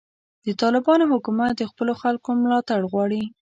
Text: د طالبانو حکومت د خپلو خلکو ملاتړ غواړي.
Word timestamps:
د 0.45 0.47
طالبانو 0.61 1.05
حکومت 1.13 1.51
د 1.57 1.63
خپلو 1.71 1.93
خلکو 2.01 2.29
ملاتړ 2.43 2.79
غواړي. 2.91 3.23